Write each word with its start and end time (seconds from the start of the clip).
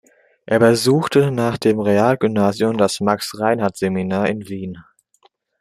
Er 0.47 0.57
besuchte 0.57 1.29
nach 1.29 1.59
dem 1.59 1.79
Realgymnasium 1.79 2.75
das 2.75 3.01
Max 3.01 3.37
Reinhardt 3.39 3.77
Seminar 3.77 4.27
in 4.29 4.49
Wien. 4.49 4.83